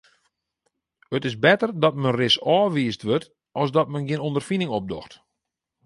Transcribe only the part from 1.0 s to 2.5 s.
It is better dat men ris